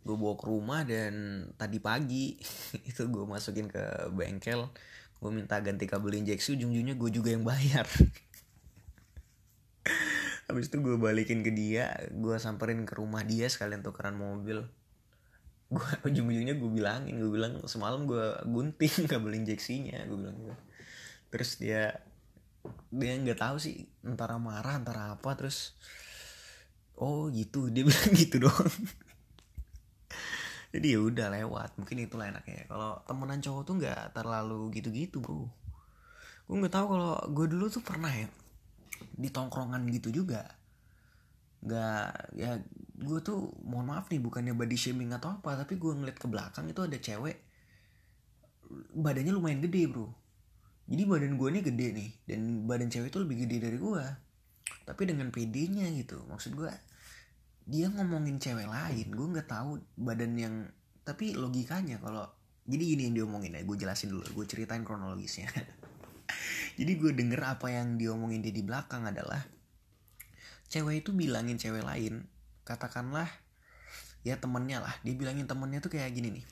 Gue 0.03 0.15
bawa 0.19 0.35
ke 0.35 0.45
rumah 0.51 0.83
dan 0.83 1.47
tadi 1.55 1.79
pagi 1.79 2.35
itu 2.91 3.07
gue 3.07 3.23
masukin 3.23 3.71
ke 3.71 4.11
bengkel 4.11 4.67
gue 5.17 5.31
minta 5.33 5.57
ganti 5.65 5.89
kabel 5.89 6.21
injeksi 6.21 6.53
ujung-ujungnya 6.53 6.93
gue 6.93 7.09
juga 7.09 7.33
yang 7.33 7.41
bayar 7.41 7.89
habis 10.47 10.71
itu 10.71 10.79
gue 10.79 10.95
balikin 10.95 11.43
ke 11.43 11.51
dia 11.51 11.91
gue 12.07 12.35
samperin 12.39 12.87
ke 12.87 12.95
rumah 12.95 13.21
dia 13.27 13.51
sekalian 13.51 13.83
tukeran 13.83 14.15
mobil. 14.15 14.63
Gue 15.67 15.83
ujung-ujungnya 16.07 16.55
gue 16.55 16.71
bilangin 16.71 17.19
gue 17.19 17.31
bilang 17.31 17.59
semalam 17.67 18.07
gue 18.07 18.47
gunting 18.47 19.05
kabel 19.11 19.35
injeksinya 19.43 20.07
gue 20.07 20.17
bilang 20.17 20.37
gitu. 20.39 20.55
Terus 21.35 21.59
dia 21.59 21.99
dia 22.91 23.11
nggak 23.15 23.39
tahu 23.39 23.59
sih 23.59 23.87
antara 24.03 24.39
marah 24.39 24.79
antara 24.79 25.19
apa 25.19 25.29
terus 25.35 25.75
oh 26.95 27.27
gitu. 27.27 27.67
Dia 27.67 27.83
bilang 27.91 28.11
gitu 28.15 28.47
doang. 28.47 28.75
Jadi 30.71 30.95
ya 30.95 30.99
udah 31.03 31.27
lewat 31.31 31.75
mungkin 31.75 32.07
itulah 32.07 32.31
enaknya. 32.31 32.71
Kalau 32.71 33.03
temenan 33.03 33.43
cowok 33.43 33.61
tuh 33.67 33.73
nggak 33.83 34.15
terlalu 34.15 34.71
gitu-gitu 34.79 35.19
bro. 35.19 35.43
Gue 36.47 36.55
nggak 36.55 36.71
tahu 36.71 36.85
kalau 36.95 37.19
gue 37.35 37.45
dulu 37.51 37.67
tuh 37.67 37.83
pernah 37.83 38.15
ya 38.15 38.31
di 39.15 39.29
tongkrongan 39.29 39.85
gitu 39.93 40.09
juga. 40.13 40.45
Nggak 41.63 42.05
ya 42.37 42.61
gue 42.97 43.19
tuh 43.21 43.53
mohon 43.65 43.93
maaf 43.93 44.09
nih 44.09 44.21
bukannya 44.21 44.53
body 44.57 44.77
shaming 44.77 45.13
atau 45.13 45.37
apa 45.37 45.53
tapi 45.61 45.77
gue 45.77 45.93
ngeliat 45.93 46.17
ke 46.17 46.25
belakang 46.25 46.65
itu 46.69 46.81
ada 46.81 46.97
cewek 46.97 47.37
badannya 48.97 49.33
lumayan 49.33 49.61
gede 49.61 49.89
bro. 49.89 50.09
Jadi 50.87 51.03
badan 51.03 51.35
gue 51.35 51.47
ini 51.51 51.61
gede 51.61 51.87
nih 51.93 52.09
dan 52.31 52.39
badan 52.63 52.87
cewek 52.87 53.11
itu 53.11 53.19
lebih 53.19 53.43
gede 53.43 53.57
dari 53.59 53.77
gue 53.79 54.27
tapi 54.87 55.03
dengan 55.03 55.31
PD-nya 55.31 55.91
gitu 55.99 56.23
maksud 56.31 56.55
gue 56.55 56.71
dia 57.67 57.91
ngomongin 57.91 58.39
cewek 58.39 58.67
lain 58.67 59.07
gue 59.11 59.27
nggak 59.35 59.47
tahu 59.51 59.79
badan 59.99 60.33
yang 60.39 60.55
tapi 61.03 61.35
logikanya 61.35 61.99
kalau 61.99 62.23
jadi 62.67 62.83
gini 62.83 63.01
yang 63.11 63.15
diomongin 63.23 63.55
ya 63.55 63.63
gue 63.63 63.77
jelasin 63.79 64.11
dulu 64.11 64.23
gue 64.23 64.45
ceritain 64.47 64.83
kronologisnya 64.87 65.51
jadi 66.77 66.91
gue 66.93 67.11
denger 67.17 67.41
apa 67.41 67.73
yang 67.73 67.97
diomongin 67.97 68.45
dia 68.45 68.53
di 68.53 68.61
belakang 68.61 69.09
adalah 69.09 69.41
cewek 70.69 71.03
itu 71.03 71.11
bilangin 71.11 71.57
cewek 71.57 71.81
lain 71.81 72.29
katakanlah 72.63 73.27
ya 74.21 74.37
temennya 74.37 74.85
lah 74.85 74.93
dia 75.01 75.17
bilangin 75.17 75.49
temennya 75.49 75.81
tuh 75.81 75.97
kayak 75.97 76.13
gini 76.13 76.39
nih 76.39 76.45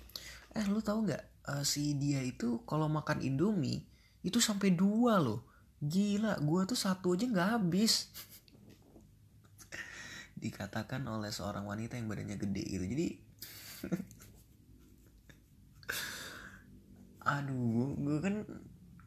eh 0.55 0.65
lu 0.65 0.81
tahu 0.81 1.05
nggak 1.05 1.23
uh, 1.51 1.63
si 1.67 1.93
dia 1.99 2.23
itu 2.25 2.63
kalau 2.65 2.89
makan 2.89 3.21
indomie 3.21 3.85
itu 4.25 4.41
sampai 4.41 4.73
dua 4.73 5.21
loh 5.21 5.45
gila 5.83 6.39
gue 6.41 6.61
tuh 6.65 6.79
satu 6.79 7.13
aja 7.13 7.29
nggak 7.29 7.49
habis. 7.59 8.09
Dikatakan 10.41 11.05
oleh 11.05 11.29
seorang 11.29 11.67
wanita 11.67 11.99
yang 11.99 12.09
badannya 12.09 12.39
gede 12.39 12.63
gitu 12.65 12.85
jadi 12.89 13.07
aduh 17.35 17.93
gue 17.97 18.17
kan 18.21 18.45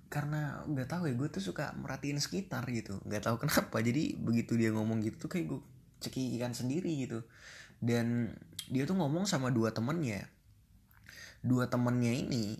karena 0.09 0.65
nggak 0.65 0.89
tahu 0.89 1.13
ya 1.13 1.15
gue 1.15 1.29
tuh 1.29 1.45
suka 1.45 1.77
merhatiin 1.77 2.21
sekitar 2.21 2.65
gitu. 2.73 2.97
Nggak 3.05 3.29
tahu 3.29 3.37
kenapa 3.45 3.85
jadi 3.85 4.17
begitu 4.17 4.57
dia 4.57 4.73
ngomong 4.73 5.05
gitu 5.05 5.29
tuh 5.29 5.31
kayak 5.31 5.47
gue 5.53 5.61
cekikikan 6.01 6.57
sendiri 6.57 6.93
gitu. 7.05 7.25
Dan 7.79 8.33
dia 8.73 8.89
tuh 8.89 8.97
ngomong 8.97 9.29
sama 9.29 9.53
dua 9.53 9.71
temennya. 9.71 10.25
Dua 11.45 11.69
temennya 11.69 12.13
ini 12.13 12.57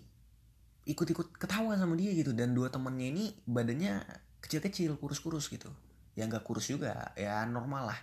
ikut-ikut 0.89 1.37
ketawa 1.37 1.77
sama 1.77 1.93
dia 1.93 2.09
gitu 2.17 2.33
dan 2.33 2.57
dua 2.57 2.73
temennya 2.73 3.07
ini 3.13 3.25
badannya 3.45 4.01
kecil-kecil 4.41 4.97
kurus-kurus 5.01 5.49
gitu. 5.49 5.69
Ya 6.13 6.29
nggak 6.29 6.45
kurus 6.45 6.69
juga 6.69 7.13
ya 7.17 7.45
normal 7.49 7.93
lah. 7.93 7.99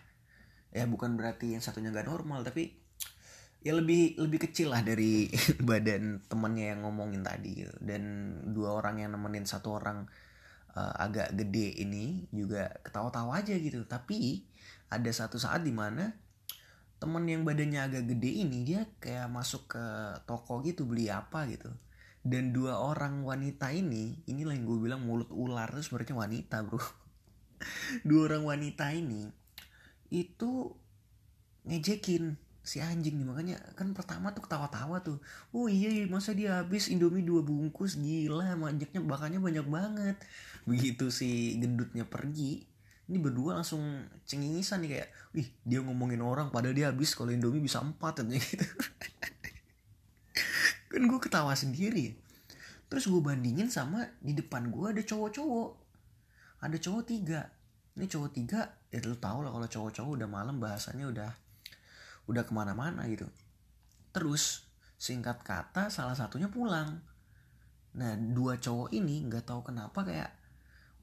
Ya 0.75 0.85
bukan 0.85 1.17
berarti 1.17 1.57
yang 1.57 1.63
satunya 1.65 1.89
gak 1.89 2.05
normal 2.05 2.45
tapi 2.45 2.86
ya 3.67 3.75
lebih 3.75 4.15
lebih 4.15 4.47
kecil 4.47 4.71
lah 4.71 4.87
dari 4.87 5.27
badan 5.69 6.23
temennya 6.31 6.79
yang 6.79 6.87
ngomongin 6.87 7.27
tadi 7.27 7.67
gitu. 7.67 7.75
Dan 7.83 8.03
dua 8.55 8.79
orang 8.79 9.03
yang 9.03 9.11
nemenin 9.11 9.43
satu 9.43 9.75
orang 9.83 10.07
uh, 10.79 10.95
agak 11.03 11.35
gede 11.35 11.83
ini 11.83 12.31
juga 12.31 12.71
ketawa-tawa 12.87 13.43
aja 13.43 13.59
gitu. 13.59 13.83
Tapi 13.91 14.47
ada 14.87 15.11
satu 15.11 15.35
saat 15.43 15.67
di 15.67 15.75
mana 15.75 16.15
temen 17.03 17.27
yang 17.27 17.43
badannya 17.43 17.91
agak 17.91 18.05
gede 18.07 18.47
ini 18.47 18.63
dia 18.63 18.87
kayak 19.03 19.27
masuk 19.35 19.67
ke 19.75 19.85
toko 20.31 20.63
gitu 20.63 20.87
beli 20.87 21.11
apa 21.11 21.51
gitu. 21.51 21.75
Dan 22.23 22.55
dua 22.55 22.79
orang 22.79 23.27
wanita 23.27 23.75
ini 23.75 24.23
inilah 24.31 24.55
yang 24.55 24.67
gue 24.67 24.79
bilang 24.79 25.03
mulut 25.03 25.31
ular 25.35 25.75
itu 25.75 25.91
sebenarnya 25.91 26.15
wanita 26.15 26.57
bro. 26.63 26.79
Dua 28.07 28.29
orang 28.29 28.45
wanita 28.45 28.93
ini 28.93 29.31
itu 30.13 30.75
ngejekin 31.67 32.46
si 32.67 32.83
anjing 32.83 33.15
nih 33.15 33.27
makanya 33.27 33.57
kan 33.79 33.95
pertama 33.95 34.35
tuh 34.35 34.43
ketawa-tawa 34.43 34.99
tuh. 35.07 35.23
Oh 35.55 35.71
iya, 35.71 35.87
iya 35.87 36.05
masa 36.11 36.35
dia 36.35 36.59
habis 36.59 36.91
indomie 36.91 37.23
dua 37.23 37.47
bungkus? 37.47 37.95
Gila 37.95 38.59
manjaknya 38.59 38.99
bakannya 39.07 39.39
banyak 39.39 39.67
banget. 39.71 40.17
Begitu 40.67 41.15
si 41.15 41.55
gendutnya 41.63 42.03
pergi 42.03 42.67
ini 43.07 43.23
berdua 43.23 43.63
langsung 43.63 44.03
cengingisan 44.27 44.83
nih 44.83 44.99
kayak 44.99 45.09
wih 45.31 45.47
dia 45.63 45.79
ngomongin 45.79 46.19
orang 46.27 46.51
padahal 46.51 46.75
dia 46.75 46.91
habis 46.91 47.15
kalau 47.15 47.31
indomie 47.31 47.63
bisa 47.63 47.79
empat 47.79 48.27
gitu. 48.27 48.67
Kan 50.91 51.03
gue 51.07 51.21
ketawa 51.23 51.55
sendiri. 51.55 52.19
Terus 52.91 53.07
gue 53.07 53.23
bandingin 53.23 53.71
sama 53.71 54.11
di 54.19 54.35
depan 54.35 54.75
gue 54.75 54.91
ada 54.91 55.03
cowok-cowok. 55.07 55.71
Ada 56.67 56.77
cowok 56.83 57.03
tiga. 57.07 57.47
Ini 57.95 58.11
cowok 58.11 58.31
tiga 58.35 58.61
ya 58.91 58.99
lu 59.07 59.15
tau 59.21 59.45
lah 59.45 59.55
kalau 59.55 59.69
cowok-cowok 59.71 60.13
udah 60.19 60.29
malam 60.29 60.57
bahasanya 60.59 61.07
udah 61.07 61.31
udah 62.27 62.43
ke 62.47 62.53
mana-mana 62.55 63.07
gitu. 63.11 63.27
Terus 64.11 64.67
singkat 64.97 65.43
kata 65.43 65.89
salah 65.93 66.15
satunya 66.15 66.51
pulang. 66.51 66.99
Nah 67.97 68.13
dua 68.17 68.61
cowok 68.61 68.93
ini 68.93 69.25
nggak 69.27 69.47
tahu 69.49 69.67
kenapa 69.67 70.05
kayak 70.05 70.31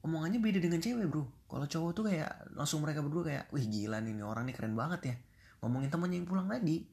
omongannya 0.04 0.38
beda 0.38 0.60
dengan 0.60 0.80
cewek 0.80 1.08
bro. 1.08 1.24
Kalau 1.48 1.66
cowok 1.66 1.90
tuh 1.96 2.04
kayak 2.12 2.30
langsung 2.52 2.84
mereka 2.84 3.00
berdua 3.00 3.24
kayak 3.24 3.44
wih 3.54 3.66
gila 3.66 3.98
nih, 4.04 4.12
nih 4.12 4.26
orang 4.26 4.44
nih 4.46 4.54
keren 4.54 4.76
banget 4.76 5.00
ya. 5.12 5.16
Ngomongin 5.64 5.88
temannya 5.88 6.16
yang 6.20 6.28
pulang 6.28 6.48
tadi 6.48 6.84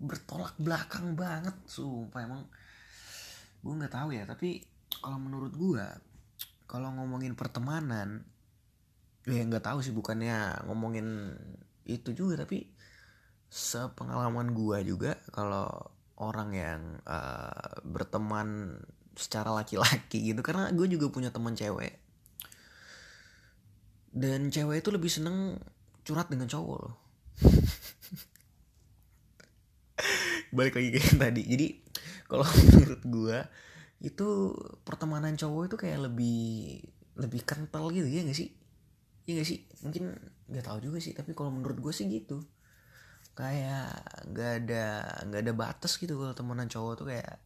bertolak 0.00 0.56
belakang 0.56 1.12
banget. 1.12 1.56
Sumpah 1.68 2.20
emang 2.24 2.42
gue 3.60 3.72
nggak 3.76 3.92
tahu 3.92 4.08
ya. 4.16 4.24
Tapi 4.24 4.64
kalau 4.88 5.20
menurut 5.20 5.52
gue 5.52 5.84
kalau 6.66 6.90
ngomongin 6.96 7.38
pertemanan 7.38 8.26
ya 9.26 9.42
nggak 9.42 9.66
tahu 9.66 9.82
sih 9.82 9.90
bukannya 9.90 10.66
ngomongin 10.70 11.34
itu 11.86 12.14
juga 12.14 12.46
tapi 12.46 12.66
sepengalaman 13.46 14.50
gue 14.52 14.78
juga 14.84 15.16
kalau 15.30 15.70
orang 16.16 16.50
yang 16.56 16.80
uh, 17.04 17.76
berteman 17.84 18.80
secara 19.16 19.48
laki-laki 19.52 20.32
gitu 20.32 20.40
karena 20.44 20.72
gue 20.72 20.88
juga 20.88 21.08
punya 21.12 21.30
teman 21.32 21.56
cewek. 21.56 21.98
Dan 24.16 24.48
cewek 24.48 24.80
itu 24.80 24.90
lebih 24.92 25.10
seneng 25.12 25.60
curhat 26.04 26.28
dengan 26.32 26.48
cowok 26.48 26.78
loh. 26.80 26.96
Balik 30.56 30.80
lagi 30.80 30.90
kayak 30.96 31.16
tadi. 31.20 31.42
Jadi 31.44 31.66
kalau 32.28 32.44
menurut 32.72 33.02
gue 33.04 33.44
itu 34.04 34.52
pertemanan 34.84 35.36
cowok 35.36 35.62
itu 35.72 35.76
kayak 35.80 35.98
lebih 36.08 36.80
lebih 37.16 37.40
kental 37.44 37.92
gitu 37.92 38.08
ya 38.08 38.24
gak 38.24 38.36
sih? 38.36 38.52
Ya 39.28 39.36
gak 39.40 39.48
sih? 39.48 39.64
Mungkin 39.84 40.16
nggak 40.46 40.64
tahu 40.64 40.78
juga 40.78 41.02
sih 41.02 41.10
tapi 41.10 41.34
kalau 41.34 41.50
menurut 41.50 41.82
gue 41.82 41.90
sih 41.90 42.06
gitu 42.06 42.38
kayak 43.36 43.92
nggak 44.32 44.52
ada 44.64 44.84
nggak 45.28 45.40
ada 45.44 45.52
batas 45.52 46.00
gitu 46.00 46.16
kalau 46.16 46.32
temenan 46.32 46.72
cowok 46.72 47.04
tuh 47.04 47.06
kayak 47.12 47.36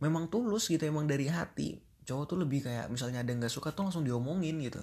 memang 0.00 0.32
tulus 0.32 0.72
gitu 0.72 0.88
emang 0.88 1.04
dari 1.04 1.28
hati. 1.28 1.76
Cowok 2.08 2.24
tuh 2.24 2.38
lebih 2.40 2.64
kayak 2.64 2.88
misalnya 2.88 3.20
ada 3.20 3.36
nggak 3.36 3.52
suka 3.52 3.76
tuh 3.76 3.84
langsung 3.84 4.08
diomongin 4.08 4.56
gitu. 4.64 4.80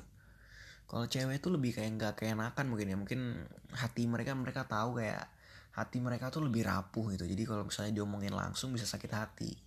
Kalau 0.86 1.10
cewek 1.10 1.42
tuh 1.42 1.58
lebih 1.58 1.74
kayak 1.74 1.98
nggak 1.98 2.14
keenakan 2.22 2.70
mungkin 2.70 2.94
ya 2.94 2.98
mungkin 3.00 3.50
hati 3.74 4.06
mereka 4.06 4.38
mereka 4.38 4.70
tahu 4.70 5.02
kayak 5.02 5.26
hati 5.74 5.98
mereka 5.98 6.30
tuh 6.30 6.46
lebih 6.46 6.70
rapuh 6.70 7.18
gitu. 7.18 7.26
Jadi 7.26 7.50
kalau 7.50 7.66
misalnya 7.66 7.98
diomongin 7.98 8.38
langsung 8.38 8.78
bisa 8.78 8.86
sakit 8.86 9.10
hati. 9.10 9.58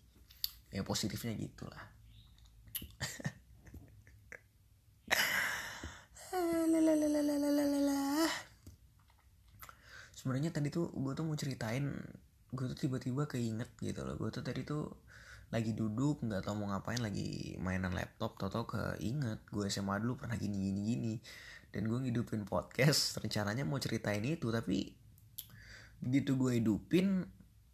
Ya 0.70 0.86
positifnya 0.86 1.34
gitulah 1.34 1.82
sebenarnya 10.26 10.50
tadi 10.50 10.74
tuh 10.74 10.90
gue 10.90 11.14
tuh 11.14 11.22
mau 11.22 11.38
ceritain 11.38 11.86
gue 12.50 12.66
tuh 12.74 12.74
tiba-tiba 12.74 13.30
keinget 13.30 13.70
gitu 13.78 14.02
loh. 14.02 14.18
Gue 14.18 14.34
tuh 14.34 14.42
tadi 14.42 14.66
tuh 14.66 14.90
lagi 15.54 15.70
duduk 15.70 16.26
nggak 16.26 16.42
tau 16.42 16.58
mau 16.58 16.66
ngapain 16.74 16.98
lagi 16.98 17.54
mainan 17.62 17.94
laptop 17.94 18.34
tau 18.34 18.50
tau 18.50 18.66
keinget 18.66 19.38
gue 19.46 19.70
SMA 19.70 20.02
dulu 20.02 20.18
pernah 20.18 20.34
gini 20.34 20.58
gini 20.58 20.80
gini 20.82 21.14
dan 21.70 21.86
gue 21.86 22.10
ngidupin 22.10 22.42
podcast 22.42 23.22
rencananya 23.22 23.62
mau 23.62 23.78
ceritain 23.78 24.26
itu. 24.26 24.50
Tapi 24.50 24.90
begitu 26.02 26.34
gue 26.34 26.58
hidupin 26.58 27.22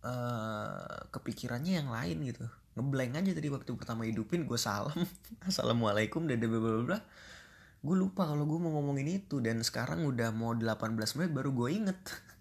uh, 0.04 1.08
kepikirannya 1.08 1.80
yang 1.80 1.88
lain 1.88 2.20
gitu. 2.20 2.44
Ngeblank 2.76 3.16
aja 3.16 3.32
tadi 3.32 3.48
waktu 3.48 3.72
pertama 3.80 4.04
hidupin 4.04 4.44
gue 4.44 4.60
salam. 4.60 5.08
Assalamualaikum 5.48 6.28
dan 6.28 6.36
bla 6.36 6.84
bla 6.84 7.00
gue 7.82 7.96
lupa 7.98 8.30
kalau 8.30 8.44
gue 8.44 8.60
mau 8.60 8.76
ngomongin 8.76 9.24
itu. 9.24 9.40
Dan 9.40 9.64
sekarang 9.64 10.04
udah 10.04 10.36
mau 10.36 10.52
18 10.52 10.92
menit 11.16 11.32
baru 11.32 11.48
gue 11.56 11.68
inget 11.72 11.96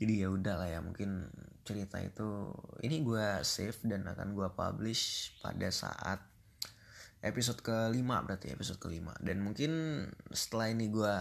jadi 0.00 0.26
ya 0.26 0.28
udah 0.32 0.54
lah 0.64 0.68
ya 0.72 0.80
mungkin 0.80 1.28
cerita 1.60 2.00
itu 2.00 2.56
ini 2.80 3.04
gue 3.04 3.44
save 3.44 3.76
dan 3.84 4.08
akan 4.08 4.32
gue 4.32 4.48
publish 4.56 5.36
pada 5.44 5.68
saat 5.68 6.24
episode 7.20 7.60
kelima 7.60 8.24
berarti 8.24 8.48
episode 8.48 8.80
kelima. 8.80 9.12
Dan 9.20 9.44
mungkin 9.44 10.04
setelah 10.32 10.72
ini 10.72 10.88
gue 10.88 11.16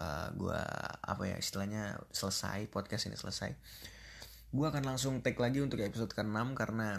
uh, 0.00 0.28
gue 0.32 0.60
apa 1.04 1.22
ya 1.28 1.36
istilahnya 1.36 2.00
selesai 2.08 2.72
podcast 2.72 3.12
ini 3.12 3.20
selesai 3.20 3.52
gue 4.50 4.66
akan 4.66 4.82
langsung 4.82 5.22
take 5.22 5.38
lagi 5.38 5.62
untuk 5.62 5.78
episode 5.78 6.10
ke-6 6.10 6.58
karena 6.58 6.98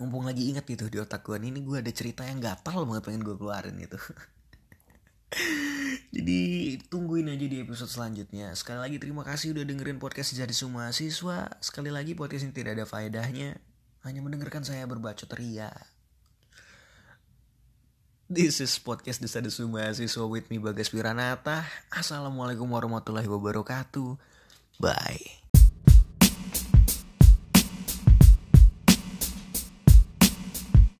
mumpung 0.00 0.24
lagi 0.24 0.48
inget 0.48 0.64
gitu 0.64 0.88
di 0.88 0.96
otak 0.96 1.26
gue 1.26 1.36
ini 1.36 1.60
gue 1.60 1.76
ada 1.76 1.92
cerita 1.92 2.24
yang 2.24 2.40
gatal 2.40 2.88
banget 2.88 3.04
pengen 3.04 3.22
gue 3.26 3.36
keluarin 3.36 3.76
gitu 3.76 3.98
Jadi 6.08 6.40
tungguin 6.88 7.28
aja 7.28 7.44
di 7.44 7.60
episode 7.60 7.92
selanjutnya. 7.92 8.56
Sekali 8.56 8.80
lagi 8.80 8.96
terima 8.96 9.20
kasih 9.28 9.52
udah 9.52 9.64
dengerin 9.68 10.00
podcast 10.00 10.32
jadi 10.32 10.54
semua 10.56 10.88
siswa. 10.90 11.52
Sekali 11.60 11.92
lagi 11.92 12.16
podcast 12.16 12.48
ini 12.48 12.56
tidak 12.56 12.80
ada 12.80 12.86
faedahnya. 12.88 13.60
Hanya 14.08 14.20
mendengarkan 14.24 14.64
saya 14.64 14.88
berbacot 14.88 15.28
ria. 15.36 15.68
This 18.28 18.60
is 18.60 18.76
podcast 18.80 19.24
Desa 19.24 19.40
Desu 19.40 19.68
Mahasiswa 19.68 20.24
with 20.28 20.48
me 20.52 20.60
Bagas 20.60 20.92
Piranata. 20.92 21.64
Assalamualaikum 21.92 22.68
warahmatullahi 22.68 23.28
wabarakatuh. 23.28 24.20
Bye. 24.80 25.37